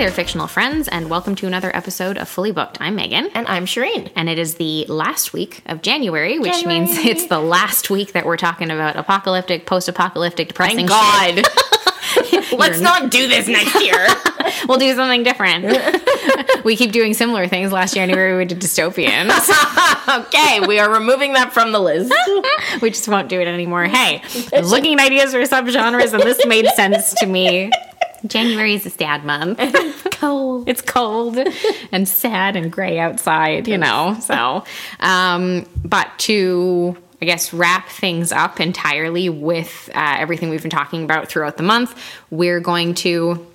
[0.00, 2.80] there, fictional friends, and welcome to another episode of Fully Booked.
[2.80, 3.28] I'm Megan.
[3.34, 4.10] And I'm Shireen.
[4.16, 6.86] And it is the last week of January, which January.
[6.86, 10.88] means it's the last week that we're talking about apocalyptic, post apocalyptic, depressing Thank.
[10.88, 11.44] God.
[12.58, 14.06] Let's not do this next year.
[14.68, 15.64] We'll do something different.
[16.64, 17.72] we keep doing similar things.
[17.72, 19.30] Last January we did dystopian.
[20.26, 22.12] okay, we are removing that from the list.
[22.82, 23.84] we just won't do it anymore.
[23.84, 27.70] Hey, looking at ideas for subgenres and this made sense to me.
[28.26, 29.60] January is a sad month.
[30.10, 30.68] It's cold.
[30.68, 31.38] It's cold
[31.92, 34.18] and sad and gray outside, you know.
[34.20, 34.64] So,
[35.00, 41.04] um, but to I guess wrap things up entirely with uh, everything we've been talking
[41.04, 41.98] about throughout the month,
[42.30, 43.46] we're going to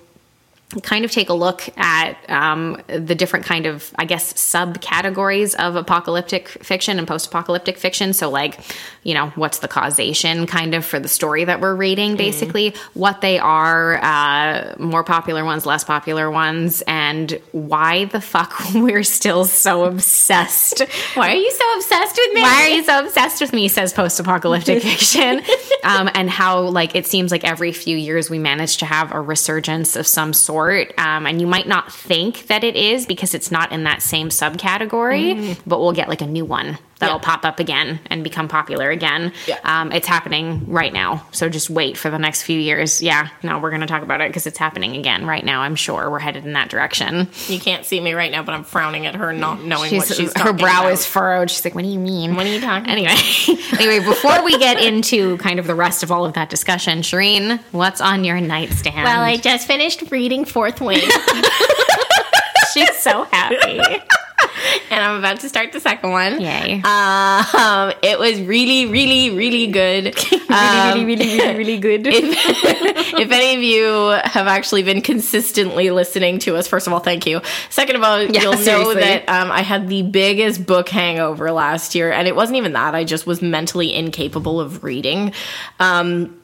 [0.82, 5.76] kind of take a look at um, the different kind of i guess subcategories of
[5.76, 8.12] apocalyptic fiction and post-apocalyptic fiction.
[8.12, 8.58] So like
[9.02, 13.20] you know what's the causation kind of for the story that we're reading basically what
[13.20, 19.44] they are uh, more popular ones less popular ones and why the fuck we're still
[19.44, 20.80] so obsessed.
[21.14, 22.42] Why are you so obsessed with me?
[22.42, 25.42] why are you so obsessed with me says post-apocalyptic fiction.
[25.84, 29.20] Um, and how like it seems like every few years we manage to have a
[29.20, 30.55] resurgence of some sort
[30.98, 34.28] um, and you might not think that it is because it's not in that same
[34.28, 38.90] subcategory but we'll get like a new one that'll pop up again and become popular
[38.90, 39.32] again.
[39.64, 41.26] Um, it's happening right now.
[41.32, 43.02] So just wait for the next few years.
[43.02, 45.76] Yeah no we're going to talk about it because it's happening again right now i'm
[45.76, 46.10] sure.
[46.10, 47.28] We're headed in that direction.
[47.46, 50.16] You can't see me right now, but I'm frowning at her, not knowing she's, what
[50.16, 50.92] she's her brow about.
[50.92, 51.50] is furrowed.
[51.50, 52.34] She's like what do you mean?
[52.34, 53.14] What are you talking Anyway,
[53.78, 57.60] anyway, before we get into kind of the rest of all of that discussion, Shireen,
[57.72, 59.04] what's on your nightstand?
[59.04, 60.98] Well, I just finished reading Fourth Wing,
[62.74, 64.02] she's so happy.
[64.90, 66.40] and I'm about to start the second one.
[66.40, 66.82] Yay!
[66.82, 70.14] Um, it was really, really, really good.
[70.48, 72.06] really, really, really, really, really good.
[72.06, 77.26] if any of you have actually been consistently listening to us, first of all, thank
[77.26, 77.40] you.
[77.70, 82.12] Second of all, you'll know that um, I had the biggest book hangover last year,
[82.12, 82.94] and it wasn't even that.
[82.94, 85.32] I just was mentally incapable of reading.
[85.80, 86.40] Um,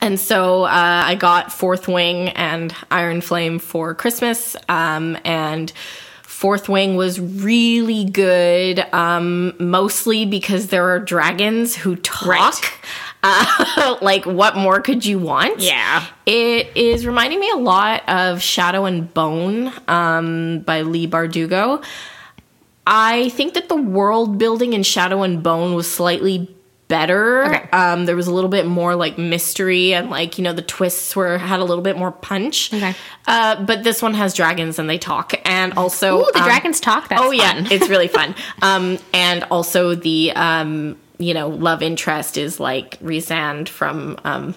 [0.00, 0.68] and so uh,
[1.06, 5.72] I got Fourth Wing and Iron Flame for Christmas, um, and
[6.38, 12.28] Fourth Wing was really good, um, mostly because there are dragons who talk.
[12.28, 12.62] Right.
[13.24, 15.58] Uh, like, what more could you want?
[15.58, 16.06] Yeah.
[16.26, 21.82] It is reminding me a lot of Shadow and Bone um, by Leigh Bardugo.
[22.86, 26.54] I think that the world building in Shadow and Bone was slightly
[26.88, 27.44] better.
[27.44, 27.68] Okay.
[27.70, 31.14] Um, there was a little bit more like mystery and like you know the twists
[31.14, 32.72] were had a little bit more punch.
[32.72, 32.94] Okay.
[33.26, 36.80] Uh, but this one has dragons and they talk, and also Ooh, the um, dragons
[36.80, 37.08] talk.
[37.08, 38.34] That's oh yeah, it's really fun.
[38.62, 44.18] Um, and also the um, you know love interest is like Rhysand from.
[44.24, 44.54] Um,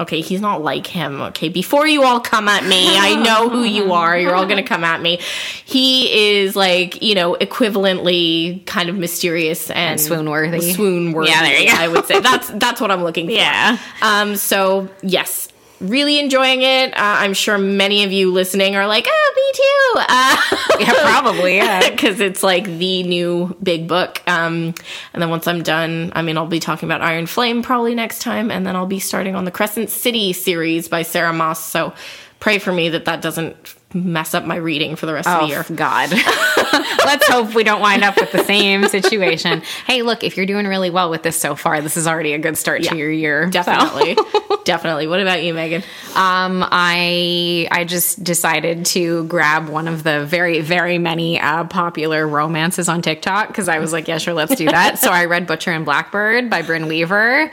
[0.00, 1.20] okay, he's not like him.
[1.20, 4.18] Okay, before you all come at me, I know who you are.
[4.18, 5.20] You're all gonna come at me.
[5.64, 10.72] He is like you know equivalently kind of mysterious and, swoon worthy.
[10.72, 11.30] Swoon worthy.
[11.30, 11.76] Yeah, there you go.
[11.76, 13.32] I would say that's that's what I'm looking for.
[13.38, 13.78] Yeah.
[14.02, 14.34] Um.
[14.34, 15.48] So yes.
[15.80, 16.92] Really enjoying it.
[16.92, 20.36] Uh, I'm sure many of you listening are like, "Oh, me too." Uh,
[20.80, 21.56] yeah, probably.
[21.56, 21.88] Yeah.
[21.90, 24.20] because it's like the new big book.
[24.26, 24.74] Um,
[25.12, 28.22] and then once I'm done, I mean, I'll be talking about Iron Flame probably next
[28.22, 31.64] time, and then I'll be starting on the Crescent City series by Sarah Maas.
[31.64, 31.92] So
[32.40, 35.46] pray for me that that doesn't mess up my reading for the rest of Oh
[35.46, 35.64] the year.
[35.74, 36.10] God!
[37.04, 39.62] Let's hope we don't wind up with the same situation.
[39.86, 42.38] Hey, look, if you're doing really well with this so far, this is already a
[42.38, 43.46] good start Yeah, to your year.
[43.46, 44.16] So- Definitely,
[44.64, 45.06] definitely.
[45.06, 45.82] What about you, Megan?
[46.14, 52.26] Um, I I just decided to grab one of the very very many uh, popular
[52.26, 54.98] romances on TikTok because I was like, yeah, sure, let's do that.
[54.98, 57.50] so I read Butcher and Blackbird by Brynne Weaver,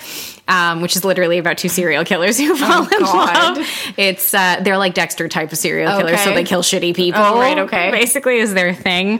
[0.47, 3.57] um, which is literally about two serial killers who fall in God.
[3.57, 3.67] love.
[3.97, 7.21] It's uh, they're like Dexter type of serial killers, so they kill shitty people.
[7.21, 7.91] Oh, right, okay.
[7.91, 9.14] Basically, is their thing.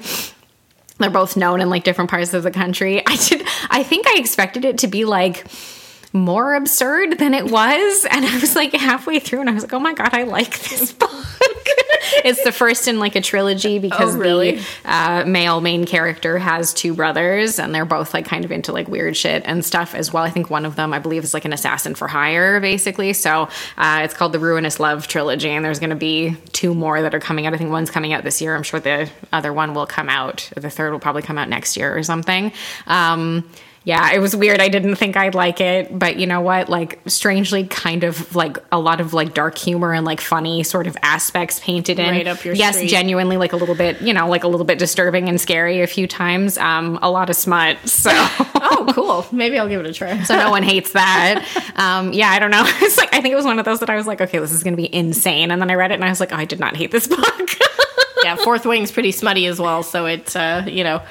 [0.97, 3.01] They're both known in like different parts of the country.
[3.05, 3.45] I did.
[3.69, 5.45] I think I expected it to be like
[6.13, 9.73] more absurd than it was, and I was like halfway through, and I was like,
[9.73, 11.11] "Oh my god, I like this book."
[12.23, 14.55] It's the first in like a trilogy because Oh, really?
[14.57, 18.71] the uh, male main character has two brothers, and they're both like kind of into
[18.71, 20.23] like weird shit and stuff as well.
[20.23, 23.13] I think one of them, I believe, is like an assassin for hire, basically.
[23.13, 27.01] So uh, it's called the Ruinous Love trilogy, and there's going to be two more
[27.01, 27.53] that are coming out.
[27.53, 28.55] I think one's coming out this year.
[28.55, 30.49] I'm sure the other one will come out.
[30.55, 32.51] The third will probably come out next year or something.
[32.87, 33.49] Um,
[33.85, 34.59] Yeah, it was weird.
[34.59, 36.69] I didn't think I'd like it, but you know what?
[36.69, 40.87] Like, strangely, kind of like a lot of like dark humor and like funny sort
[40.87, 42.09] of aspects painted in.
[42.09, 42.89] Right up your yes, street.
[42.89, 45.87] genuinely like a little bit, you know, like a little bit disturbing and scary a
[45.87, 46.57] few times.
[46.57, 47.77] Um, a lot of smut.
[47.87, 48.09] So,
[48.67, 49.27] Oh, cool.
[49.31, 50.23] Maybe I'll give it a try.
[50.23, 51.45] so no one hates that.
[51.75, 52.63] Um, yeah, I don't know.
[52.85, 54.51] It's like I think it was one of those that I was like, okay, this
[54.51, 56.35] is going to be insane, and then I read it and I was like, oh,
[56.35, 57.49] I did not hate this book.
[58.23, 61.01] yeah, Fourth Wing's pretty smutty as well, so it uh, you know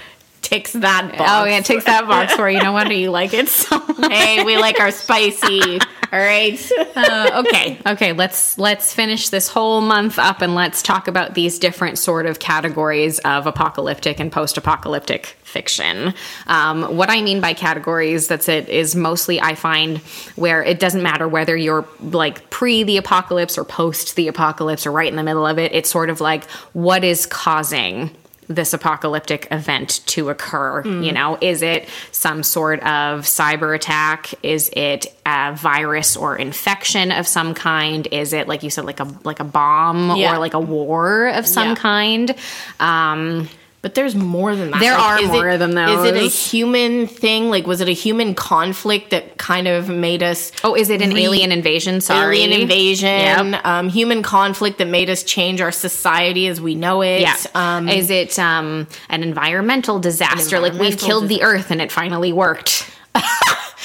[0.45, 1.31] ticks that box.
[1.33, 2.89] oh yeah, it takes that box for you know what?
[2.89, 4.13] Do you like it so much?
[4.13, 5.81] hey, we like our spicy.
[6.13, 6.71] All right.
[6.95, 11.59] Uh, okay okay let's let's finish this whole month up and let's talk about these
[11.59, 16.15] different sort of categories of apocalyptic and post-apocalyptic fiction
[16.47, 19.99] um, what i mean by categories that's it is mostly i find
[20.37, 24.93] where it doesn't matter whether you're like pre the apocalypse or post the apocalypse or
[24.93, 28.11] right in the middle of it it's sort of like what is causing
[28.49, 34.71] this apocalyptic event to occur you know is it some sort of cyber attack is
[34.75, 39.09] it a virus or infection of some kind is it like you said like a
[39.25, 40.35] like a bomb Yeah.
[40.35, 41.75] or like a war of some Yeah.
[41.77, 42.35] kind
[42.81, 43.49] um
[43.85, 44.81] But there's more than that.
[44.81, 47.51] There are is more it- than Is it a human thing?
[47.51, 51.11] Like, was it a human conflict that kind of made us oh is it an
[51.11, 53.09] Re- alien invasion sorry alien invasion?
[53.53, 53.67] Yep.
[53.67, 57.21] Um, human conflict that made us change our society as we know it.
[57.21, 57.37] yeah.
[57.55, 60.61] Um, is it um, an environmental disaster?
[60.61, 62.91] like we've environmental killed the earth and it finally worked.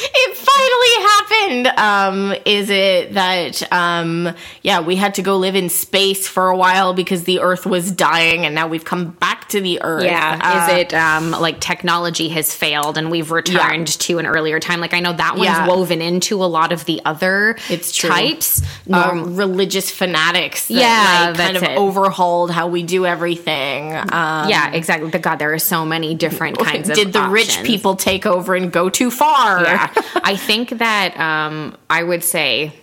[0.01, 1.67] It finally happened.
[1.79, 6.57] Um, is it that um, yeah, we had to go live in space for a
[6.57, 10.03] while because the Earth was dying, and now we've come back to the Earth?
[10.03, 10.39] Yeah.
[10.41, 14.79] Uh, is it um, like technology has failed and we've returned to an earlier time?
[14.79, 15.67] Like I know that one's Yeah.
[15.67, 18.09] woven into a lot of the other It's true.
[18.09, 18.61] types.
[18.61, 20.67] uh, Norm- religious fanatics?
[20.67, 21.77] That, Yeah, like, kind of it.
[21.77, 23.93] overhauled how we do everything.
[23.95, 25.09] Um, yeah, exactly.
[25.09, 26.95] But God, there are so many different kinds of.
[26.95, 29.63] did the rich people take over and go too far?
[29.63, 29.88] Yeah,
[30.24, 32.74] I think that um, I would say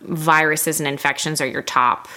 [0.00, 2.08] viruses and infections are your top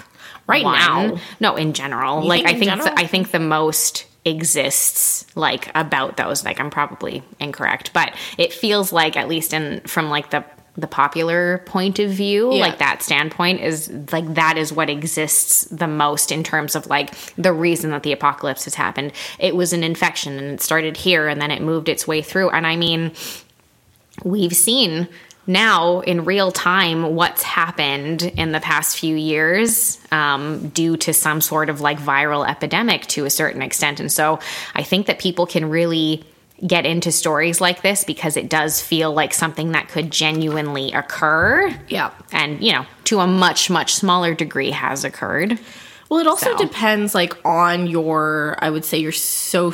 [0.47, 0.77] Right one.
[0.77, 1.17] now?
[1.39, 2.23] No, in general.
[2.23, 2.87] like think I think general?
[2.87, 6.43] th- I think the most exists like about those.
[6.43, 10.43] Like I'm probably incorrect, but it feels like at least in from like the
[10.77, 12.61] the popular point of view, Yeah.
[12.61, 17.13] like that standpoint is like that is what exists the most in terms of like
[17.35, 19.11] the reason that the apocalypse has happened.
[19.37, 22.49] It was an infection and it started here and then it moved its way through.
[22.51, 23.11] And I mean,
[24.23, 25.07] we've seen
[25.47, 31.41] now in real time what's happened in the past few years um, due to some
[31.41, 33.99] sort of like viral epidemic to a certain extent.
[33.99, 34.39] And so
[34.75, 36.23] I think that people can really
[36.65, 41.75] get into stories like this because it does feel like something that could genuinely occur.
[41.87, 42.11] Yeah.
[42.31, 45.59] And, you know, to a much, much smaller degree has occurred.
[46.07, 46.57] Well, it also So.
[46.57, 49.71] depends, like, on your, I would say, your so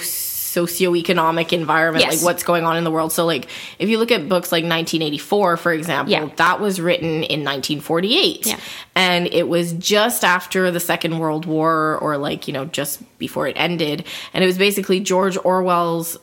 [0.57, 2.17] socioeconomic environment, Yes.
[2.17, 3.11] like what's going on in the world.
[3.11, 3.47] So, like,
[3.79, 6.29] if you look at books like 1984, for example, Yeah.
[6.37, 8.45] that was written in 1948.
[8.47, 8.57] Yeah.
[8.95, 13.47] And it was just after the Second World War, or like, you know, just before
[13.47, 14.05] it ended.
[14.33, 16.17] And it was basically George Orwell's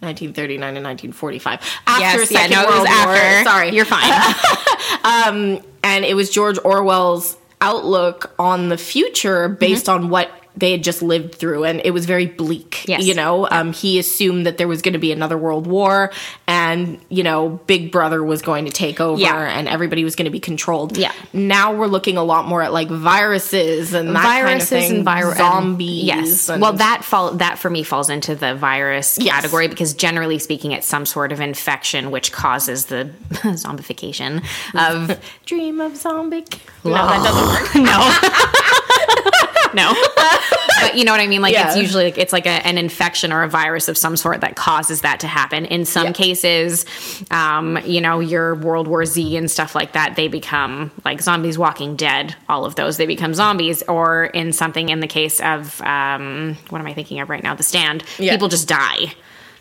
[0.00, 1.60] 1939 and 1945.
[1.86, 3.44] After yes, yeah, Second no, it was World War.
[3.44, 3.70] Sorry.
[3.74, 5.60] You're fine.
[5.84, 10.04] and it was George Orwell's outlook on the future based Mm-hmm.
[10.04, 13.04] on what they had just lived through and it was very bleak Yes.
[13.04, 16.10] you know um, he assumed that there was going to be another world war
[16.46, 19.36] and you know big brother was going to take over Yeah.
[19.58, 21.12] and everybody was going to be controlled Yeah.
[21.32, 24.96] now we're looking a lot more at like viruses and that viruses kind of thing,
[24.96, 29.18] and viruses zombies yes and- well that fall that for me falls into the virus
[29.18, 29.34] Yes.
[29.34, 35.80] category because generally speaking it's some sort of infection which causes the zombification of dream
[35.80, 36.44] of zombie
[36.84, 37.74] no that doesn't work
[39.54, 39.57] no
[40.80, 41.42] but you know what i mean?
[41.42, 44.40] Like it's usually like it's like a, an infection or a virus of some sort
[44.40, 45.64] that causes that to happen.
[45.66, 46.12] In some Yeah.
[46.12, 46.84] cases
[47.30, 51.58] um, you know your world war z and stuff like that they become like zombies
[51.58, 52.96] walking dead all of those.
[52.96, 57.20] They become zombies or in something in the case of um, what am i thinking
[57.20, 57.54] of right now?
[57.54, 58.04] The stand.
[58.18, 58.32] Yeah.
[58.32, 59.14] people just die.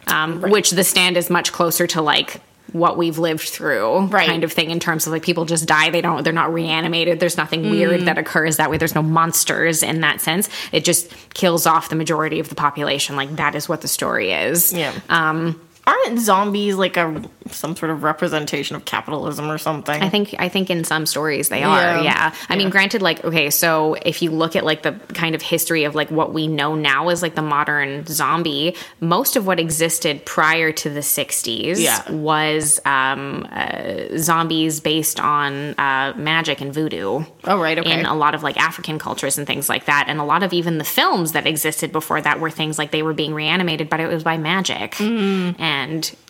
[0.07, 2.39] Um, which the stand is much closer to like
[2.73, 4.27] what we've lived through Right.
[4.27, 7.19] kind of thing in terms of like people just die they don't they're not reanimated
[7.19, 7.71] there's nothing Mm.
[7.71, 11.89] weird that occurs that way there's no monsters in that sense it just kills off
[11.89, 16.19] the majority of the population like that is what the story is yeah um aren't
[16.19, 20.69] zombies like a some sort of representation of capitalism or something I think I think
[20.69, 21.79] in some stories they are.
[21.79, 22.01] Yeah.
[22.03, 22.33] Yeah.
[22.49, 25.85] I mean, granted, like okay, so if you look at like the kind of history
[25.85, 30.25] of like what we know now as like the modern zombie, most of what existed
[30.25, 32.11] prior to the '60s Yeah.
[32.11, 37.23] was um, uh, zombies based on uh, magic and voodoo.
[37.45, 37.97] Oh, right, okay.
[37.97, 40.51] In a lot of like African cultures and things like that, and a lot of
[40.51, 44.01] even the films that existed before that were things like they were being reanimated, but
[44.01, 45.55] it was by magic Mm.
[45.59, 45.76] and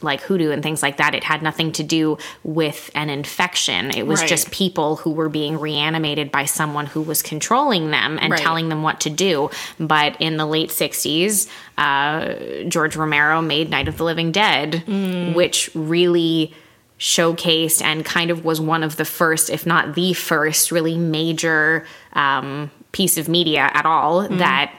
[0.01, 1.15] like hoodoo and things like that.
[1.15, 3.91] It had nothing to do with an infection.
[3.97, 4.29] It was Right.
[4.29, 8.41] just people who were being reanimated by someone who was controlling them and Right.
[8.41, 9.49] telling them what to do.
[9.79, 12.33] But in the late 60s, uh,
[12.67, 15.33] George Romero made Night of the Living Dead, Mm.
[15.33, 16.53] which really
[16.99, 21.85] showcased and kind of was one of the first, if not the first, really major
[22.13, 24.39] um, piece of media at all Mm.
[24.39, 24.71] that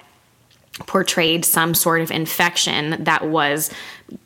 [0.86, 3.70] portrayed some sort of infection that was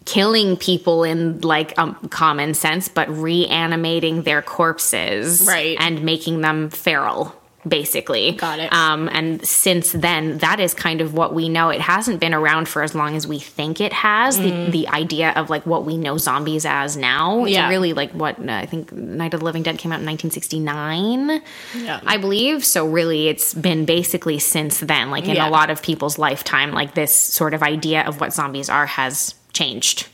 [0.04, 5.76] killing people in like um, common sense but reanimating their corpses Right.
[5.80, 7.34] and making them feral
[7.66, 8.72] basically Got it.
[8.72, 12.68] um, and since then that is kind of what we know it hasn't been around
[12.68, 15.96] for as long as we think it has the, the idea of like what we
[15.96, 17.54] know zombies as now it's Mm.
[17.54, 17.68] Yeah.
[17.68, 21.42] really like what uh, i think night of the living dead came out in 1969
[21.76, 22.00] Yeah.
[22.06, 22.64] I believe.
[22.64, 25.48] So really it's been basically since then, like in Yeah.
[25.48, 29.34] a lot of people's lifetime, like this sort of idea of what zombies are has
[29.52, 30.08] changed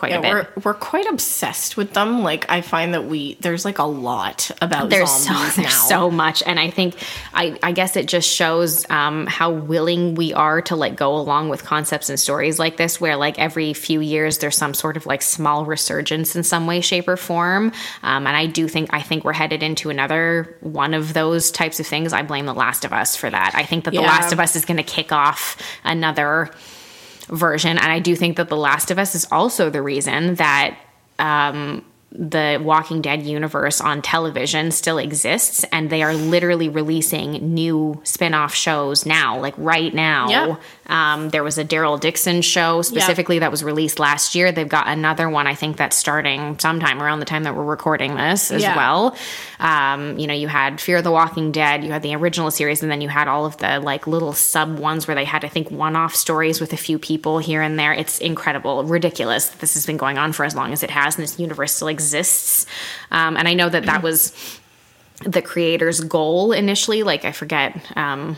[0.00, 0.32] quite a bit.
[0.32, 2.22] we're we're quite obsessed with them.
[2.22, 6.42] Like I find that we there's like a lot about there's so there's so much,
[6.44, 6.94] and I think
[7.34, 11.50] I I guess it just shows um, how willing we are to like go along
[11.50, 15.04] with concepts and stories like this, where like every few years there's some sort of
[15.04, 17.70] like small resurgence in some way, shape, or form.
[18.02, 21.78] Um, and I do think I think we're headed into another one of those types
[21.78, 22.14] of things.
[22.14, 23.52] I blame The Last of Us for that.
[23.54, 26.50] I think that The Last of Us is going to kick off another
[27.30, 27.78] version.
[27.78, 30.78] And I do think that The Last of Us is also the reason that
[31.18, 35.64] um, the Walking Dead universe on television still exists.
[35.70, 40.28] And they are literally releasing new spin off shows now, like right now.
[40.28, 40.56] Yeah.
[40.86, 44.50] Um, there was a Daryl Dixon show specifically that was released last year.
[44.50, 48.16] They've got another one, I think, that's starting sometime around the time that we're recording
[48.16, 48.74] this as Yeah.
[48.76, 49.16] well.
[49.60, 52.82] Um, you know, you had Fear of the Walking Dead, you had the original series,
[52.82, 55.48] and then you had all of the like little sub ones where they had, I
[55.48, 57.92] think, one off stories with a few people here and there.
[57.92, 59.48] It's incredible, ridiculous.
[59.48, 61.86] This has been going on for as long as it has, and this universe still
[61.86, 61.99] exists.
[63.10, 64.32] Um, and I know that that was
[65.24, 67.02] the creator's goal initially.
[67.02, 67.78] Like, I forget.
[67.96, 68.36] Um,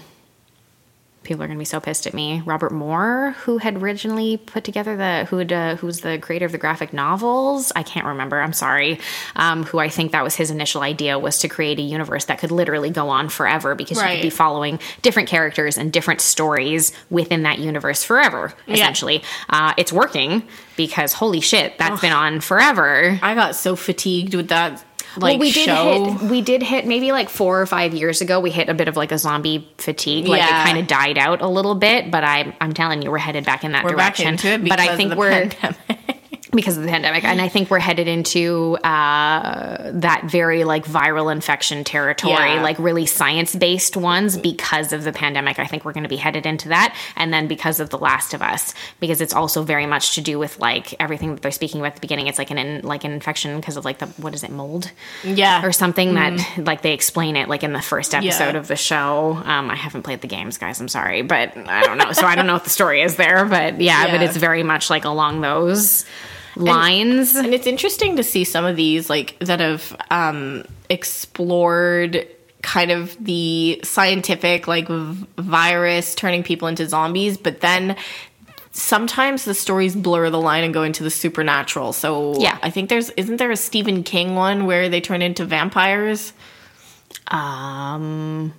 [1.23, 2.43] people are going to be so pissed at me.
[2.45, 6.47] Robert Moore, who had originally put together the who had, uh, who was the creator
[6.47, 8.41] of the graphic novels, I can't remember.
[8.41, 9.01] I'm sorry.
[9.37, 12.39] Um, who I think that was his initial idea was to create a universe that
[12.39, 16.93] could literally go on forever because you could be following different characters and different stories
[17.11, 18.53] within that universe forever.
[18.69, 20.43] Essentially, uh, it's working
[20.77, 23.19] because holy shit, that's been on forever.
[23.23, 24.85] I got so fatigued with that
[25.17, 26.05] like well, we did show.
[26.15, 26.31] hit.
[26.31, 28.41] We did hit maybe like four or five years ago.
[28.41, 30.27] We hit a bit of like a zombie fatigue.
[30.27, 30.63] Like Yeah.
[30.63, 32.11] it kind of died out a little bit.
[32.11, 34.29] But i'm I'm telling you, we're headed back in that We're back direction.
[34.35, 36.12] into it but I think we're pandemic.
[36.53, 41.33] Because of the pandemic, and I think we're headed into uh, that very like viral
[41.33, 42.63] infection territory, Yeah.
[42.63, 45.59] like really science based ones because of the pandemic.
[45.59, 48.35] I think we're going to be headed into that, and then because of The Last
[48.35, 51.81] of Us, because it's also very much to do with like everything that they're speaking
[51.81, 52.27] about at the beginning.
[52.27, 54.91] It's like an in, like an infection because of like the what is it mold
[55.25, 55.65] yeah.
[55.65, 58.55] or something that like they explain it like in the first episode Mm-hmm.
[58.55, 58.61] Yeah.
[58.61, 59.41] of the show.
[59.45, 60.81] Um, I haven't played the games, guys.
[60.81, 62.13] I'm sorry, but I don't know.
[62.13, 64.91] so I don't know what the story is there, but yeah, but it's very much
[64.91, 66.05] like along those
[66.57, 67.35] lines.
[67.35, 72.27] And it's interesting to see some of these like that have um, explored
[72.63, 77.97] kind of the scientific like v- virus turning people into zombies, but then
[78.71, 81.93] sometimes the stories blur the line and go into the supernatural.
[81.93, 82.59] So Yeah.
[82.63, 86.33] I think there's isn't there a Stephen King one where they turn into vampires?
[87.29, 88.53] um,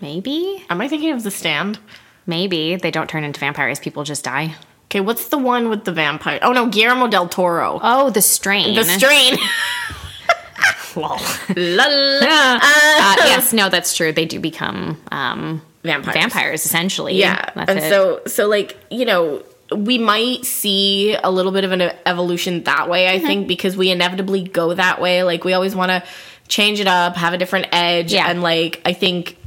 [0.00, 1.78] maybe, Am I thinking of The Stand?
[2.26, 3.80] maybe they don't turn into vampires.
[3.80, 4.54] People just die.
[4.92, 6.38] Okay, what's the one with the vampire?
[6.42, 7.80] Oh no, Guillermo del Toro.
[7.82, 8.74] Oh, the strain.
[8.74, 9.38] the strain.
[10.96, 11.18] Lol.
[11.56, 12.56] La, la.
[12.60, 14.12] uh, yes, no, that's true.
[14.12, 16.14] They do become um, Vampires.
[16.14, 17.14] vampires essentially.
[17.14, 17.88] Yeah, that's and it.
[17.88, 19.42] so so like you know
[19.74, 23.06] we might see a little bit of an evolution that way.
[23.06, 23.24] Mm-hmm.
[23.24, 25.22] I think because we inevitably go that way.
[25.22, 26.02] Like we always want to
[26.48, 28.28] change it up, have a different edge, Yeah.
[28.28, 29.38] and like I think.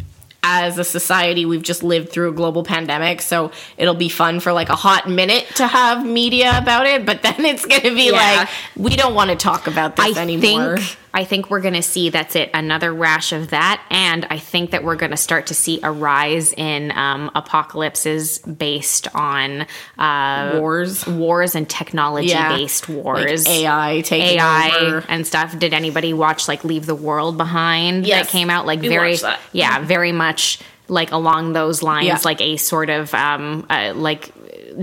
[0.47, 4.53] As a society, we've just lived through a global pandemic, so it'll be fun for
[4.53, 7.03] like a hot minute to have media about it.
[7.03, 8.11] But then it's going to be Yeah.
[8.41, 10.77] like we don't want to talk about this I anymore.
[10.77, 14.37] think I think we're going to see that's it another rash of that, and I
[14.37, 19.65] think that we're going to start to see a rise in um, apocalypses based on
[19.97, 22.55] uh, Wars, wars and technology Yeah.
[22.57, 23.47] based like wars.
[23.47, 25.05] AI taking AI over.
[25.07, 25.57] and stuff.
[25.57, 29.17] Did anybody watch like Leave the World Behind Yes, that came out like we very
[29.53, 32.19] yeah, very much like along those lines Yeah.
[32.25, 34.31] like a sort of um uh, like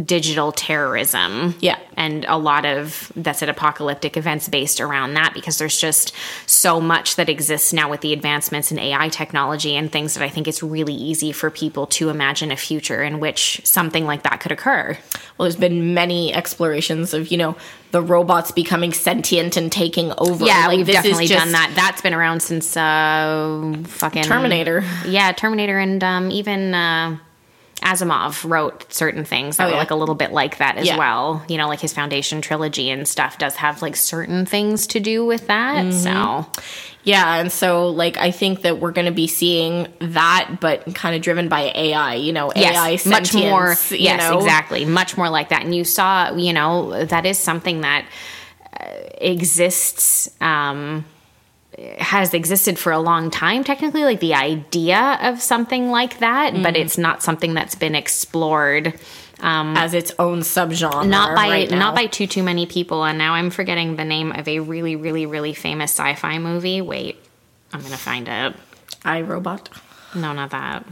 [0.05, 1.55] digital terrorism.
[1.61, 1.79] Yeah.
[1.97, 6.13] And a lot of that's at apocalyptic events based around that because there's just
[6.47, 10.29] so much that exists now with the advancements in AI technology and things that I
[10.29, 14.41] think it's really easy for people to imagine a future in which something like that
[14.41, 14.97] could occur.
[15.37, 17.57] Well, there's been many explorations of, you know,
[17.91, 20.45] the robots becoming sentient and taking over.
[20.45, 21.73] Yeah, like, we've this is definitely just done that.
[21.77, 24.83] That's been around since uh fucking Terminator.
[25.07, 27.19] Yeah, Terminator and um even uh
[27.83, 30.97] Asimov wrote certain things that Oh, were like a little bit like that as Yeah.
[30.97, 31.45] well.
[31.49, 35.25] You know, like his Foundation trilogy and stuff does have like certain things to do
[35.27, 35.85] with that.
[35.85, 35.91] Mm-hmm.
[35.93, 36.51] So
[37.05, 41.17] Yeah, and so like I think that we're going to be seeing that, but kind
[41.17, 42.15] of driven by AI.
[42.15, 43.75] You know, AI yes, much more.
[43.91, 44.39] Yes, know?
[44.39, 45.63] exactly, much more like that.
[45.63, 48.07] And you saw, you know, that is something that
[48.81, 48.85] uh,
[49.21, 50.31] exists.
[50.41, 51.05] Um,
[51.99, 56.75] has existed for a long time technically like the idea of something like that but
[56.75, 56.83] Mm-hmm.
[56.83, 58.93] it's not something that's been explored
[59.45, 61.09] as its own subgenre.
[61.09, 61.79] not by right now.
[61.79, 64.97] not by too too many people and now i'm forgetting the name of a really
[64.97, 67.17] really really famous sci-fi movie wait
[67.73, 68.55] i'm gonna find it
[69.05, 69.69] i robot
[70.15, 70.85] no not that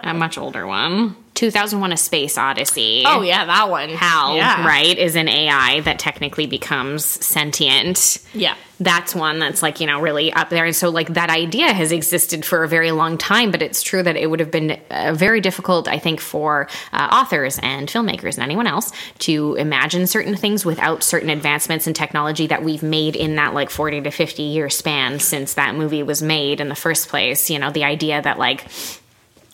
[0.04, 3.88] a much older one 2001 a space odyssey Oh yeah, that one.
[3.90, 4.66] hal yeah.
[4.66, 8.54] right is an ai that technically becomes sentient Yeah.
[8.80, 11.92] that's one that's like you know really up there and so like that idea has
[11.92, 15.12] existed for a very long time but it's true that it would have been uh,
[15.14, 20.36] very difficult i think for uh, authors and filmmakers and anyone else to imagine certain
[20.36, 24.42] things without certain advancements in technology that we've made in that like 40 to 50
[24.42, 28.20] year span since that movie was made in the first place you know the idea
[28.22, 28.66] that like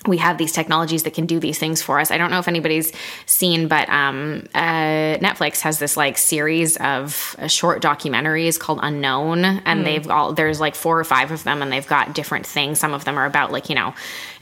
[0.06, 2.10] we have these technologies that can do these things for us.
[2.10, 2.92] I don't know if anybody's
[3.26, 9.44] seen, but um, uh, Netflix has this like series of uh, short documentaries called Unknown,
[9.44, 12.80] and they've all there's like four or five of them, and they've got different things.
[12.80, 13.94] Some of them are about like you know.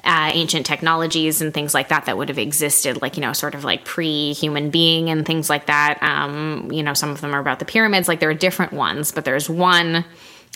[0.02, 3.54] Uh, ancient technologies and things like that that would have existed, like you know, sort
[3.54, 6.02] of like pre-human being and things like that.
[6.02, 8.08] Um, you know, some of them are about the pyramids.
[8.08, 10.06] Like there are different ones, but there's one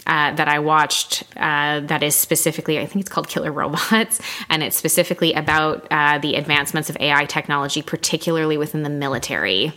[0.06, 4.62] uh, that I watched uh, that is specifically, I think it's called Killer Robots, and
[4.62, 9.72] it's specifically about uh, the advancements of AI technology, particularly within the military,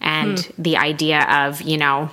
[0.00, 2.10] and the idea of, you know,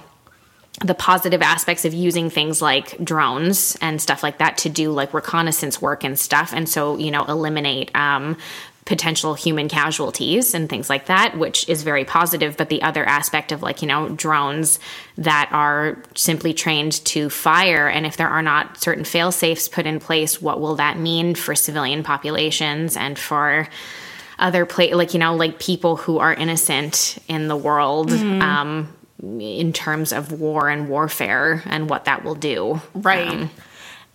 [0.83, 5.13] the positive aspects of using things like drones and stuff like that to do like
[5.13, 8.35] reconnaissance work and stuff and so you know eliminate um,
[8.85, 12.57] potential human casualties and things like that which is very positive.
[12.57, 14.79] But the other aspect of like you know drones
[15.17, 19.85] that are simply trained to fire and if there are not certain fail safes put
[19.85, 23.67] in place what will that mean for civilian populations and for
[24.39, 28.93] other play like you know like people who are innocent in the world um
[29.23, 32.81] in terms of war and warfare and what that will do.
[32.93, 33.27] Right.
[33.27, 33.49] Um,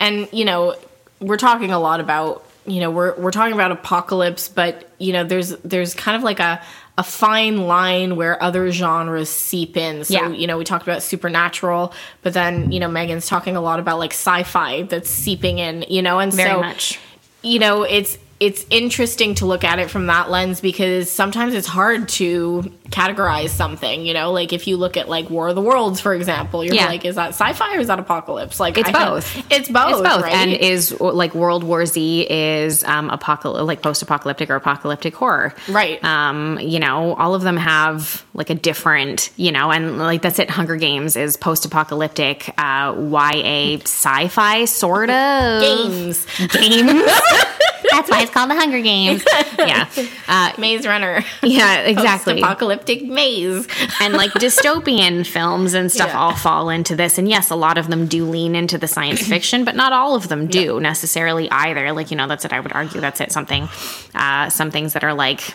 [0.00, 0.76] and you know,
[1.20, 5.24] we're talking a lot about, you know, we're we're talking about apocalypse, but you know,
[5.24, 6.60] there's there's kind of like a
[6.96, 10.04] a fine line where other genres seep in.
[10.04, 10.28] So, Yeah.
[10.30, 14.00] you know, we talked about supernatural, but then, you know, Megan's talking a lot about
[14.00, 16.98] like sci-fi that's seeping in, you know, and very so much
[17.42, 21.66] you know, it's it's interesting to look at it from that lens because sometimes it's
[21.66, 25.60] hard to categorize something, you know, like if you look at like War of the
[25.60, 26.86] Worlds, for example, you're Yeah.
[26.86, 28.60] like, is that sci-fi or is that apocalypse?
[28.60, 29.36] Like It's I- both.
[29.50, 29.90] It's both.
[29.90, 30.32] it's both right?
[30.34, 36.02] and is like world war z is um apocalyptic like post-apocalyptic or apocalyptic horror Right.
[36.04, 40.38] um you know all of them have like a different you know and like that's
[40.38, 46.24] it hunger games is post-apocalyptic uh ya sci-fi sort of games.
[46.52, 47.10] games
[47.98, 49.24] that's why it's called the hunger games
[49.58, 49.88] yeah
[50.28, 51.24] uh, Maze Runner.
[51.42, 53.66] yeah exactly Apocalyptic maze.
[54.00, 56.18] and like dystopian films and stuff Yeah.
[56.18, 57.18] all fall into this.
[57.18, 60.14] And yes, a lot of them do lean into the science fiction, but not all
[60.14, 61.92] of them do necessarily either.
[61.92, 62.52] Like you know, that's it.
[62.52, 63.32] I would argue that's it.
[63.32, 63.68] Something,
[64.14, 65.54] uh, some things that are like.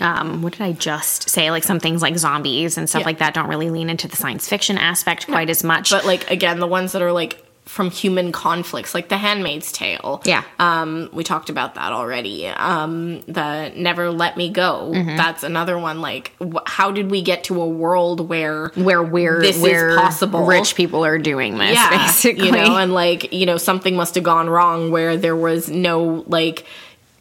[0.00, 1.50] Um, what did I just say?
[1.50, 3.06] Like some things like zombies and stuff Yeah.
[3.06, 5.90] like that don't really lean into the science fiction aspect quite as much.
[5.90, 10.22] But like again, the ones that are like from human conflicts, like The Handmaid's Tale.
[10.24, 10.44] Yeah.
[10.60, 12.46] Um, we talked about that already.
[12.46, 14.92] Um, the Never Let Me Go.
[14.94, 15.16] Mm-hmm.
[15.16, 16.00] That's another one.
[16.00, 20.46] Like, wh- how did we get to a world where where we're This is possible.
[20.46, 22.46] rich people are doing this, yeah, basically.
[22.46, 26.24] you know, and like you know, something must have gone wrong where there was no
[26.28, 26.64] like.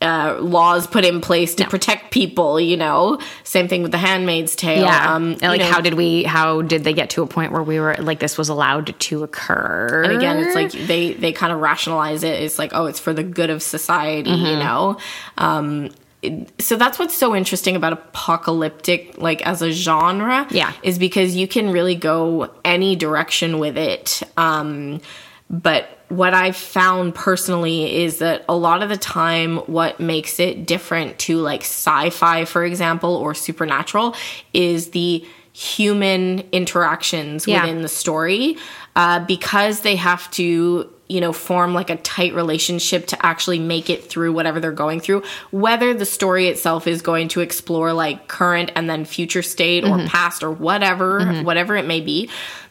[0.01, 3.17] Uh, laws put in place to protect people, you know.
[3.45, 4.81] Same thing with The Handmaid's Tale.
[4.83, 5.15] yeah.
[5.15, 6.23] Um, And, like, know, how did we?
[6.23, 9.23] How did they get to a point where we were like this was allowed to
[9.23, 10.03] occur?
[10.03, 12.41] And again, it's like they they kind of rationalize it.
[12.43, 14.45] It's like, oh, it's for the good of society, Mm-hmm.
[14.45, 14.97] you know.
[15.37, 15.89] Um,
[16.59, 20.73] so that's what's so interesting about apocalyptic, like as a genre, Yeah.
[20.83, 24.21] is because you can really go any direction with it.
[24.35, 25.01] Um,
[25.49, 30.65] but what I've found personally is that a lot of the time, what makes it
[30.65, 34.15] different to like sci fi, for example, or supernatural
[34.53, 37.61] is the human interactions Yeah.
[37.61, 38.57] within the story
[38.95, 43.89] uh, because they have to you know form like a tight relationship to actually make
[43.91, 48.27] it through whatever they're going through whether the story itself is going to explore like
[48.27, 50.01] current and then future state Mm-hmm.
[50.01, 52.27] or past or whatever whatever it may be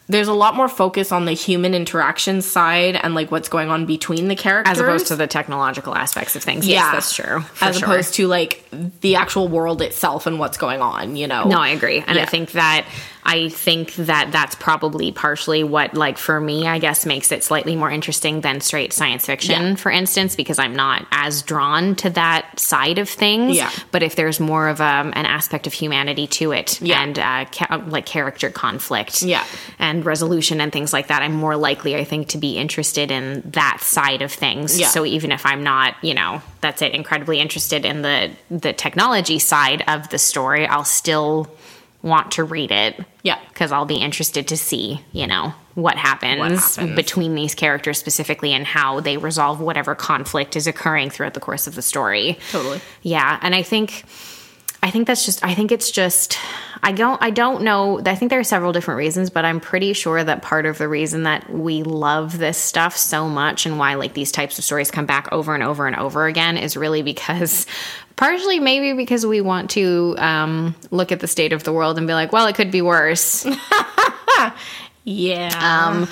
[0.08, 3.86] there's a lot more focus on the human interaction side and like what's going on
[3.86, 6.66] between the characters As opposed to the technological aspects of things.
[6.66, 7.44] yeah Yes, that's true.
[7.60, 7.88] as sure.
[7.88, 8.63] opposed to like
[9.00, 12.02] the actual world itself and what's going on you know No, I agree.
[12.06, 12.86] And I think that
[13.26, 17.74] I think that that's probably partially what like for me I guess makes it slightly
[17.74, 19.74] more interesting than straight science fiction Yeah.
[19.76, 23.56] for instance because I'm not as drawn to that side of things.
[23.56, 23.70] Yeah.
[23.92, 27.02] But if there's more of um, an aspect of humanity to it Yeah.
[27.02, 29.44] and uh, ca- like character conflict Yeah.
[29.78, 33.42] and resolution and things like that, I'm more likely I think to be interested in
[33.52, 34.78] that side of things.
[34.78, 34.88] Yeah.
[34.88, 39.38] So even if I'm not, you know, that's it, incredibly interested in the the technology
[39.38, 41.46] side of the story, I'll still
[42.02, 42.98] want to read it.
[43.22, 43.38] Yeah.
[43.48, 46.96] Because I'll be interested to see, you know, what happens, happens.
[46.96, 51.66] between these characters specifically and how they resolve whatever conflict is occurring throughout the course
[51.66, 52.38] of the story.
[52.50, 52.80] Totally.
[53.02, 53.38] Yeah.
[53.42, 54.04] And I think
[54.84, 56.38] I think that's just I think it's just
[56.82, 59.94] I don't I don't know I think there are several different reasons but I'm pretty
[59.94, 63.94] sure that part of the reason that we love this stuff so much and why
[63.94, 67.00] like these types of stories come back over and over and over again is really
[67.00, 67.64] because
[68.16, 72.06] partially maybe because we want to um, look at the state of the world and
[72.06, 73.46] be like well it could be worse
[75.06, 75.50] yeah.
[75.60, 76.08] Um,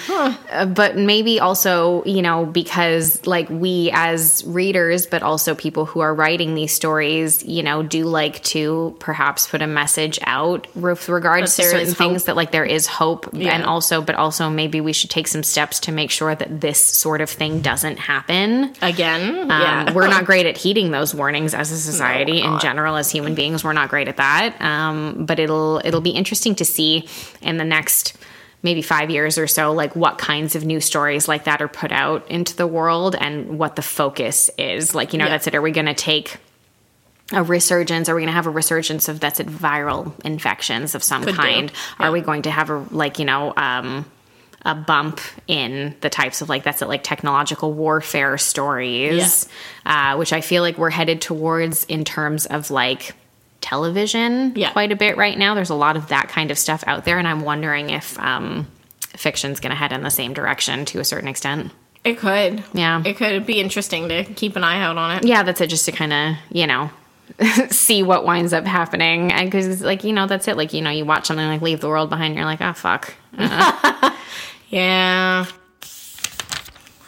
[0.50, 6.00] uh, but maybe also you know because like we as readers but also people who
[6.00, 11.08] are writing these stories you know do like to perhaps put a message out with
[11.08, 13.30] regards to certain things that like there is hope.
[13.32, 13.54] Yeah.
[13.54, 16.78] and also but also maybe we should take some steps to make sure that this
[16.78, 18.74] sort of thing doesn't happen.
[18.82, 19.38] Again?
[19.38, 19.92] Um, yeah.
[19.94, 22.96] we're not great at heeding those warnings as a society in general.
[22.96, 24.60] As human beings we're not great at that.
[24.60, 27.08] Um, but it'll it'll be interesting to see
[27.40, 28.18] in the next
[28.62, 31.90] maybe five years or so like what kinds of new stories like that are put
[31.92, 34.94] out into the world and what the focus is.
[34.94, 35.30] Like you know Yeah.
[35.30, 35.54] that's it.
[35.54, 36.36] Are we going to take
[37.32, 38.08] a resurgence?
[38.08, 41.34] Are we going to have a resurgence of that's it viral infections of some Could
[41.34, 41.72] kind?
[41.98, 42.06] Yeah.
[42.06, 44.04] are we going to have a like you know um
[44.64, 49.48] a bump in the types of like that's it like technological warfare stories?
[49.84, 53.12] Uh, which i feel like we're headed towards in terms of like
[53.62, 54.72] television Yeah.
[54.72, 55.54] quite a bit right now.
[55.54, 58.66] There's a lot of that kind of stuff out there and i'm wondering if um
[59.16, 61.70] fiction's going to head in the same direction to a certain extent.
[62.04, 62.64] It could.
[62.74, 63.02] Yeah.
[63.04, 65.24] it could be interesting to keep an eye out on it.
[65.24, 66.90] Yeah that's it just to kind of you know
[67.70, 69.32] see what winds up happening.
[69.32, 70.56] And because like you know that's it.
[70.56, 73.14] Like you know you watch something like leave the world behind you're like oh fuck.
[74.70, 75.46] Yeah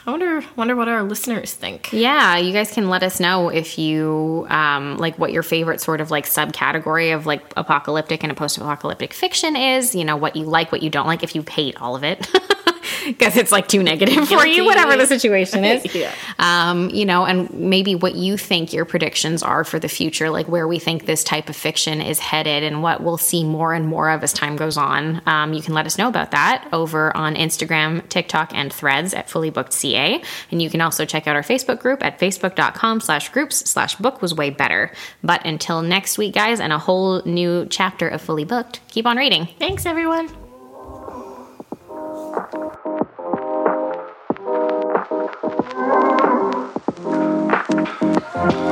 [0.07, 1.91] I wonder wonder what our listeners think.
[1.93, 6.03] Yeah, you guys can let us know if you um, like what your favorite sort
[6.03, 9.95] of like subcategory of like apocalyptic and a post-apocalyptic fiction is.
[9.95, 11.23] You know what you like, what you don't like.
[11.23, 12.29] If you hate all of it,
[13.05, 15.85] because it's like too negative for you, whatever the situation is.
[15.95, 16.13] Yeah.
[16.39, 20.49] Um, you know, and maybe what you think your predictions are for the future, like
[20.49, 23.87] where we think this type of fiction is headed, and what we'll see more and
[23.87, 25.23] more of as time goes on.
[25.27, 29.31] Um, you can let us know about that over on Instagram, TikTok, and Threads at
[29.31, 30.23] Fully Booked CA.
[30.51, 34.21] And you can also check out our Facebook group at facebook.com slash groups slash book
[34.21, 34.91] was way better.
[35.23, 39.17] But until next week, guys, and a whole new chapter of Fully Booked, keep on
[39.17, 39.49] reading.
[39.59, 40.44] Thanks everyone.
[42.35, 42.55] Thank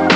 [0.02, 0.11] you.